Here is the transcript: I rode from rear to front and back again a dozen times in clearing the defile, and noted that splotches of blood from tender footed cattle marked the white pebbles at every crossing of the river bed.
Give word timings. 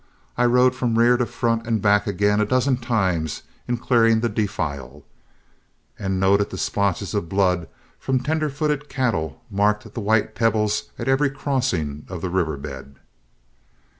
I 0.35 0.45
rode 0.45 0.73
from 0.73 0.97
rear 0.97 1.15
to 1.15 1.27
front 1.27 1.67
and 1.67 1.79
back 1.79 2.07
again 2.07 2.41
a 2.41 2.45
dozen 2.47 2.77
times 2.77 3.43
in 3.67 3.77
clearing 3.77 4.21
the 4.21 4.29
defile, 4.29 5.03
and 5.99 6.19
noted 6.19 6.49
that 6.49 6.57
splotches 6.57 7.13
of 7.13 7.29
blood 7.29 7.69
from 7.99 8.19
tender 8.19 8.49
footed 8.49 8.89
cattle 8.89 9.43
marked 9.51 9.93
the 9.93 10.01
white 10.01 10.33
pebbles 10.33 10.89
at 10.97 11.07
every 11.07 11.29
crossing 11.29 12.07
of 12.09 12.21
the 12.23 12.31
river 12.31 12.57
bed. 12.57 12.95